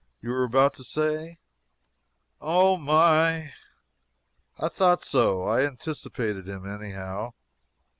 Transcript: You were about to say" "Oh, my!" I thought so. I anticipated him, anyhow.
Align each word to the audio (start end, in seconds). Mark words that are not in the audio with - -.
You 0.19 0.31
were 0.31 0.43
about 0.43 0.73
to 0.77 0.83
say" 0.83 1.37
"Oh, 2.41 2.75
my!" 2.75 3.53
I 4.57 4.67
thought 4.67 5.03
so. 5.03 5.43
I 5.43 5.61
anticipated 5.63 6.49
him, 6.49 6.65
anyhow. 6.67 7.33